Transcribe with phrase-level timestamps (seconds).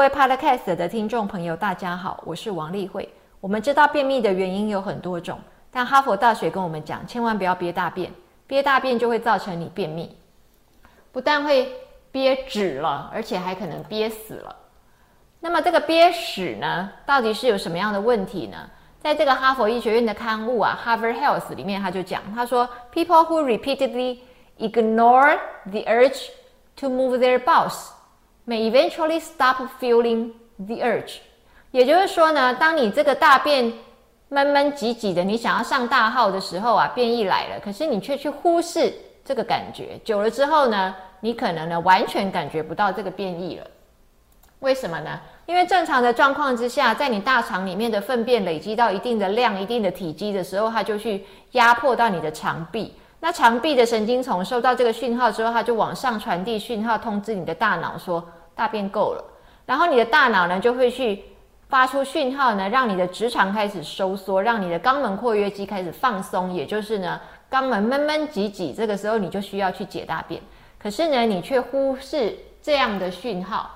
[0.00, 3.06] 各位 Podcast 的听众朋友，大家好，我是王丽慧。
[3.38, 5.38] 我们知道便秘的原因有很多种，
[5.70, 8.10] 但哈佛大学跟我们讲，千万不要憋大便，
[8.46, 10.16] 憋大便就会造成你便秘，
[11.12, 11.70] 不但会
[12.10, 14.56] 憋纸了，而且还可能憋死了。
[15.38, 18.56] 那么这个憋屎呢，到底是有什么样的问题呢？
[19.02, 24.20] 在这个哈佛医学院的刊物啊，《Harvard Health》里面，他就讲，他说，People who repeatedly
[24.58, 26.28] ignore the urge
[26.76, 27.90] to move their bowels
[28.50, 31.18] may eventually stop feeling the urge。
[31.70, 33.72] 也就是说呢，当你这个大便
[34.28, 38.92] 闷闷挤挤的，你想要上大号的时候啊，便意来了，可是你却去忽视
[39.24, 43.66] 这个感觉，久了之后呢，你可能呢完全感觉不到这个便意了。
[44.58, 45.20] 为什么呢？
[45.46, 52.94] 因为正常的状况之下，在你大肠里面的粪便累积到一定的量、一定的体积的时候，它就去压迫到你的肠壁。
[53.20, 58.24] 那肠壁的神经丛收到这个讯号之后，它就往上传递讯号，通知你的大脑说
[58.60, 59.24] 大便够了。
[59.64, 61.24] 然后你的大脑呢就会去
[61.70, 67.18] 发出讯号呢，让你的直肠开始收缩，让你的肛门括约肌开始放松，也就是呢
[67.50, 70.38] 肛门闷闷挤挤，这个时候你就需要去解大便。
[70.78, 73.70] 可是呢，你却忽视这样的讯号。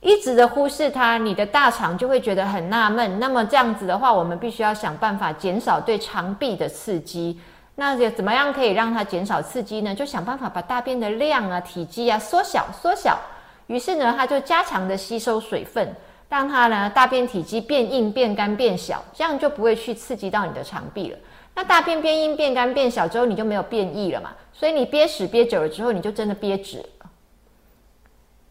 [0.00, 3.18] 一直的忽视它，你的大肠就会觉得很纳闷。
[3.18, 7.38] 那么这样子的话，我们必须要想办法减少对肠壁的刺激。
[7.74, 9.94] 那怎么样可以让它减少刺激呢？
[9.94, 13.18] 就想办法把大便的量啊、体积啊缩小、缩小。
[13.66, 15.94] 于是呢，它就加强的吸收水分，
[16.28, 21.18] 让它呢大便体积变硬、变干、变小，这样就不会去刺激到你的肠壁了。
[21.54, 24.30] 那大便变硬、变干、变小之后，你就没有便意了嘛？
[24.52, 26.84] 所以你憋屎憋久了之后，你就真的憋直。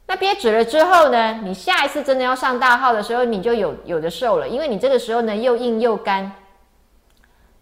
[0.07, 1.39] 那憋直了之后呢？
[1.44, 6.31] 你下一次真的要上大号的时候，你就有有的受了，因为你这个时候呢又硬又干，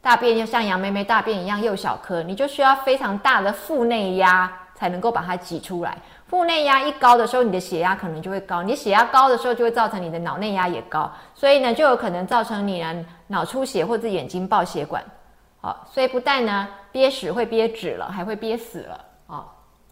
[0.01, 5.97] 大便又像杨妹妹大便一样又小颗，你就需要非常大的腹内压才能够把它挤出来。
[6.27, 15.03] 腹内压一高的时候，你的血压可能就会高，你血压高的时候就会造成你的脑内压也高，所以呢就有可能造成你呢脑出血或者眼睛爆血管。
[15.61, 18.99] 好，所以不但呢憋屎会憋直了，还会憋死了。
[19.27, 19.45] 哦，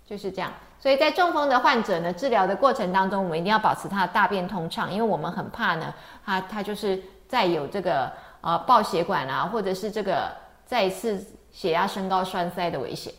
[0.05, 0.51] 就是这样。
[0.79, 5.93] 所以在中风的患者呢，治疗的过程当中，我们一定要保持他的大便通畅，因为我们很怕呢，
[6.25, 10.31] 他他就是再有这个呃爆血管啊，或者是这个
[10.65, 13.13] 再一次血压升高栓塞的危险。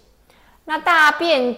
[0.64, 1.56] 那大便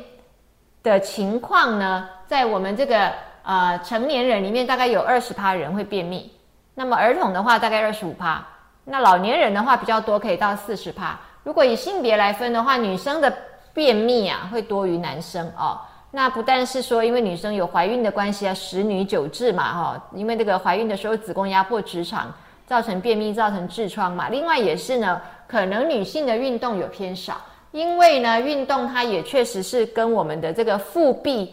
[0.84, 3.10] 的情况呢，在我们这个
[3.42, 6.30] 呃成年人里面，大概有二十趴人会便秘，
[6.74, 8.46] 那么儿童的话大概二十五趴，
[8.84, 11.18] 那老年人的话比较多，可以到四十趴。
[11.42, 13.34] 如果以性别来分的话，女生的
[13.72, 15.80] 便秘啊会多于男生哦。
[16.10, 22.32] 那不但是说，因为女生有怀孕的关系啊，十女九痔嘛，哈，因为这个怀孕的时候子宫压迫直肠，
[22.66, 24.28] 造成便秘，造成痔疮嘛。
[24.28, 27.40] 另外也是呢，可能女性的运动有偏少，
[27.74, 31.52] 因为呢，运动它也确实是跟我们的这个腹壁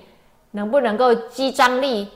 [0.52, 2.08] 能不能够肌张力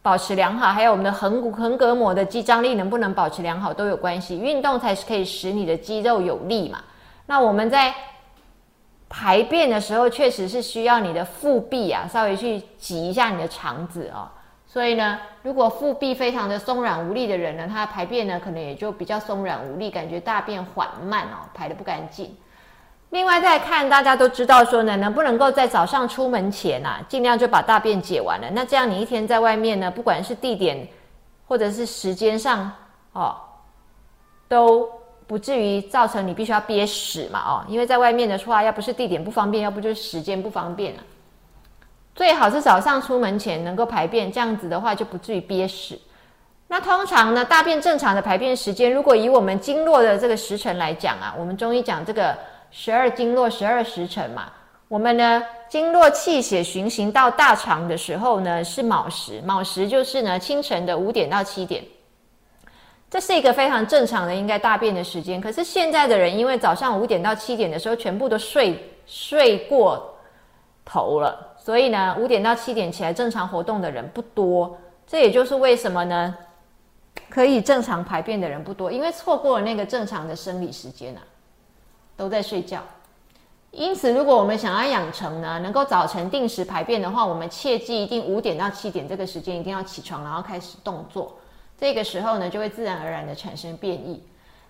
[0.00, 4.38] 保持良好，还有我们的横骨横膈膜的肌张力能不能保持良好都有关系。
[4.38, 6.84] 运动才是可以使你的肌肉有力嘛。
[7.26, 7.92] 那我们在
[9.08, 14.30] 排便的时候，确实是需要你的腹壁啊，稍微去挤一下你的肠子哦。
[14.68, 22.32] 所以呢，如果腹壁非常的松软无力的人呢，他排便呢可能也就比较松软无力，感觉大便缓慢哦，排的不干净。
[23.12, 28.50] 另外再看，大家都知道说呢，能不能够在早上出门前啊，尽量就把大便解完了。
[28.50, 30.88] 那这样你一天在外面呢，不管是地点
[31.46, 32.72] 或者是时间上
[33.12, 33.36] 哦，
[34.48, 34.88] 都。
[35.24, 37.40] 不至于造成你必须要憋屎嘛？
[37.46, 41.02] 哦，因为在外面的话，要不是地点不方便，要不就是时间不方便了。
[42.14, 45.98] 最好是早上出门前能够排便，这样子的话就不至于憋屎。
[46.68, 52.36] 那通常呢，大便正常的排便时间，如果以我们经络的这个时辰来讲啊，我们中医讲这个
[52.72, 54.50] 十二经络十二时辰嘛，
[54.88, 61.84] 我们呢经络气血循行到大肠的时候呢是卯时，卯时就是呢清晨的五点到七点。
[63.10, 70.16] 这是一个非常正常的应该大便的时间，可是现在的人因为早上五点到七点的时候全部都睡睡过
[70.82, 74.74] 头了，所以呢五点到七点起来正常活动的人不多。
[75.06, 76.34] 这也就是为什么呢
[77.28, 81.20] 可以正常排便的人不多，因为错过了那个正常的生理时间啊，
[82.16, 82.80] 都在睡觉。
[83.70, 91.34] 因此，如果我们想要养成呢能够早晨定时排便的话，我们切记一定五点到七点这个时间一定要起床，然后开始动作。
[91.80, 94.22] 这个时候呢，就会自然而然的产生便意。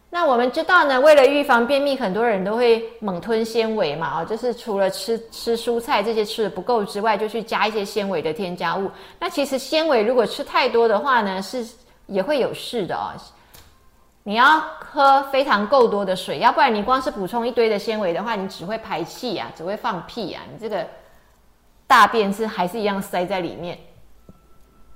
[0.08, 8.90] 那我们知道呢，为了预防便秘，很多人都会猛吞纤维嘛，啊，就是除了吃吃蔬菜这些吃的不够之外，就去加一些纤维的添加物。
[9.18, 11.66] 那其实纤维如果吃太多的话呢，是
[12.06, 13.10] 也会有事的哦。
[14.24, 20.86] 你要喝非常够多的水，要不然你光是补充一堆的纤维的话，你只会排气啊，只会放屁啊，你这个
[21.86, 23.78] 大便是还是一样塞在里面。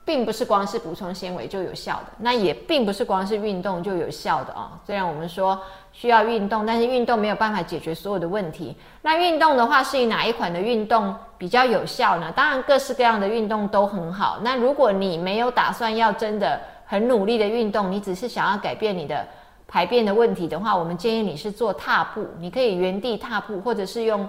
[0.05, 4.79] 并不是光是补充纤维就有效的，那也并不是光是运动就有效的啊。
[4.87, 5.61] 虽然我们说
[5.93, 8.77] 需要运动，但是运动没有办法解决所有的问题。
[9.03, 12.33] 那运动的话，是以哪一款的运动比较有效呢？
[12.37, 14.39] 当然，各式各样的运动都很好。
[14.43, 19.27] 那如果你没有打算要真的很努力的运动，你只是想要改变你的
[19.69, 24.29] 排便的问题的话，我们建议你是做踏步，你可以原地踏步，或者是用。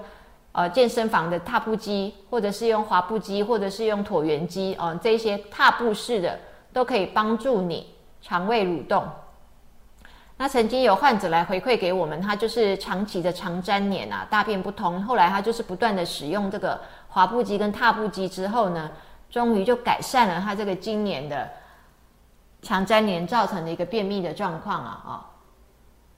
[0.54, 6.40] 呃，健身房的踏步机，或者是用滑步机，或者是用椭圆机，哦，这些踏步式的
[6.74, 7.86] 都可以帮助你
[8.24, 9.08] 肠胃蠕动。
[10.38, 15.00] 那曾经有患者来回馈给我们，他就是长期的肠粘连啊，大便不通。
[15.04, 18.90] 后来他就是不断的使用这个滑步机跟踏步机之后呢，
[19.30, 21.48] 终于就改善了他这个今年的
[22.68, 25.26] 肠粘连造成的一个便秘的状况啊，啊。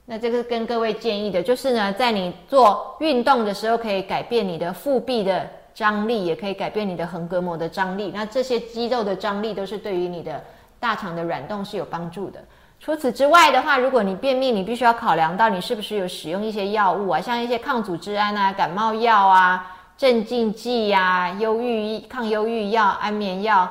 [0.04, 8.10] 那这个跟各位建议的就是呢，在你做运动的时候，可以改变你的腹壁的张力，也可以改变你的横膈膜的张力。
[8.12, 10.42] 那这些肌肉的张力都是对于你的
[10.80, 12.40] 大肠的软动是有帮助的。
[12.80, 23.70] 除此之外的话，如果你便秘，你必须要考量到你是不是有使用一些药物啊，像一些抗组织胺啊、感冒药啊、镇静剂呀、忧郁抗忧郁药、安眠药、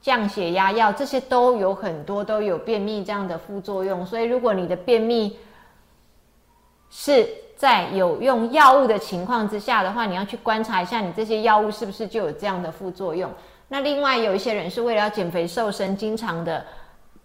[0.00, 4.04] 降血压药，这些都有很多都有便秘这样的副作用。
[4.06, 5.36] 所以，如果你的便秘，
[6.88, 13.30] 是在有用药物的情况之下的话，你要去观察一下你这些药物是不是就有这样的副作用。
[13.68, 16.64] 那另外有一些人是为了要减肥瘦身，经常的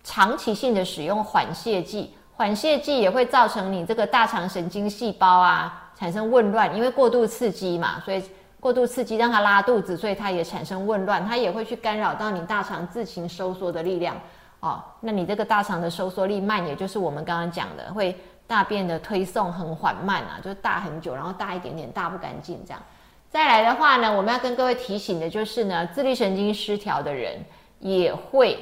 [0.03, 8.21] 长期性的使用缓泻剂，缓泻剂也会造成你这个大肠神经细胞啊产生紊乱，因为过度刺激嘛，所以
[8.65, 14.19] 过度刺激让它拉肚子，所以它也产生紊乱，它也会去干扰到你大肠自行收缩的力量
[14.59, 14.83] 哦。
[15.01, 18.17] 那你这个大肠的收缩力慢，也就是我们刚刚讲的会。
[18.47, 22.81] 大便的推送很缓慢啊，就大很久，然后大一点点，大不干净这样。
[23.29, 27.43] 再来的话呢，我们要跟各位提醒的就是呢，自律神经失调的人
[27.79, 28.59] 也会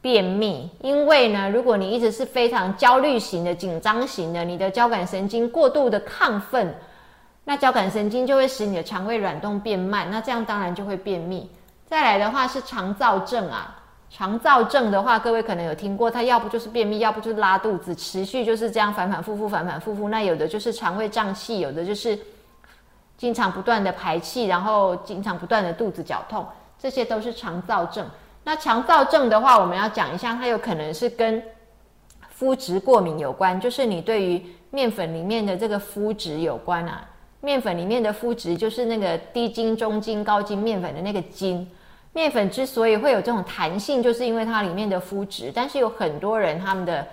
[0.00, 6.74] 便秘，因为呢，如果你一直是非常焦虑型的、紧张型的，你的交感神经过度的亢奋，
[7.44, 11.50] 那交感神经就会使你的肠胃软动变慢，那这样当然就会便秘。
[11.86, 13.78] 再来的话是肠燥症啊。
[14.14, 20.10] 肠燥症的话，各位可能有听过，它要不就是便秘，要不就是拉肚子，持续就是这样反反复复，反反复复。
[20.10, 22.18] 那有的就是肠胃胀气，有的就是
[23.16, 26.46] 经常不断的排气，然后经常不断的肚子绞痛，
[26.78, 28.06] 这些都是肠燥症。
[28.44, 31.42] 那肠燥症的话，我们要讲一下，它有可能是跟
[32.38, 37.02] 麸质过敏有关，就是你对于面粉里面的这个麸质有关啊。
[37.42, 41.70] 面粉里面的麸质就是那个低筋、中筋、高筋面粉的那个筋。
[42.14, 45.52] 面粉之所以会有这种弹性，就是因为它里面的麸质。
[45.54, 47.06] 但是有很多人他们的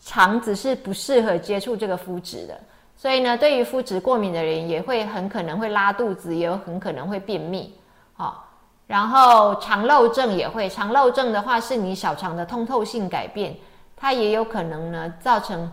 [0.00, 2.60] 肠子是不适合接触这个麸质的，
[2.96, 7.74] 所以呢，对于麸质过敏的人也会很可能会拉肚子，也有很可能会便秘。
[8.12, 8.46] 好，
[8.86, 13.56] 然后肠漏症也会，肠漏症的话是你小肠的通透性改变，
[13.96, 15.72] 它也有可能呢造成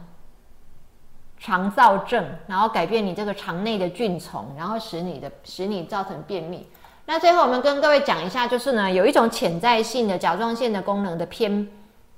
[1.44, 6.68] 肠燥症，然后改变你这个肠内的菌丛，然后使你的使你造成便秘。
[7.08, 11.68] 那最后我们跟各位讲一下，就是呢，有一种潜在性的甲状腺的功能的偏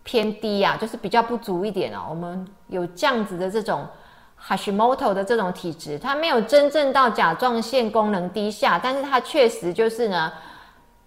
[0.04, 2.02] 偏低啊，就是比较不足一点哦。
[2.10, 3.88] 我们有这样子的这种
[4.46, 10.34] Hashimoto 的这种体质，它没有真正到甲状腺功能低下，但是它确实就是呢，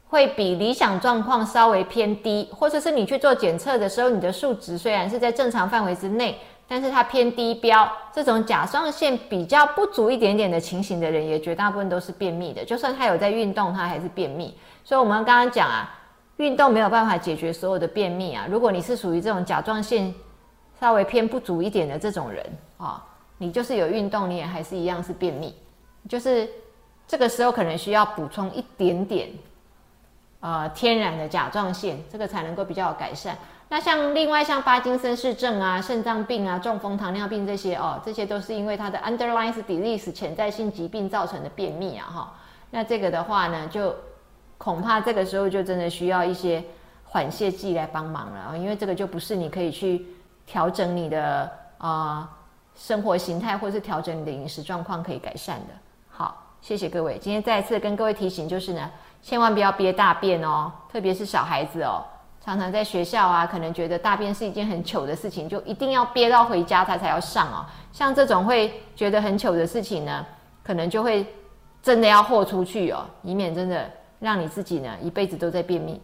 [0.08, 6.38] 会比理想状况稍微偏低，或者是你去做检测的时候，你的数值虽然是在正常范围之内。
[6.68, 12.64] 但是它偏低标，这种甲状腺比较不足一点点的情形的人，也绝大部分都是便秘的。
[12.64, 14.52] 就算他有在运动，他还是便秘。
[14.82, 15.88] 所以，我们刚刚讲啊，
[16.38, 18.46] 运动没有办法解决所有的便秘啊。
[18.50, 20.12] 如果你是属于这种甲状腺
[20.80, 22.44] 稍微偏不足一点的这种人
[22.78, 23.00] 啊，
[23.38, 25.54] 你就是有运动，你也还是一样是便秘。
[26.08, 26.48] 就是
[27.06, 29.28] 这个时候可能需要补充一点点
[30.40, 33.38] 呃天然的甲状腺，这个才能够比较有改善。
[33.68, 42.32] 那像另外像巴金森氏症啊、肾脏病啊、中风、糖尿病这些哦，这些都是因为它的 underlying disease 潜在性疾病造成的便秘啊哈。
[42.70, 43.92] 那这个的话呢，就
[44.56, 46.62] 恐怕这个时候就真的需要一些
[47.04, 50.06] 缓泻剂来帮忙了啊，因为这个就不是你可以去
[50.46, 52.30] 调整你的啊
[52.76, 55.74] 生活形态或是调整你的饮食状况可以改善的。
[56.08, 58.88] 好，谢谢各位，今天再一次跟各位提醒就是呢，
[59.22, 62.04] 千万不要憋大便哦，特别是小孩子哦。
[62.46, 67.66] 常常在学校啊，可能觉得大便是一件很糗的事情，就一定要憋到回家他才要上哦。
[67.90, 70.24] 像这种会觉得很糗的事情呢，
[70.62, 71.26] 可能就会
[71.82, 76.00] 真的要豁出去哦，以免真的让你自己呢一辈子都在便秘。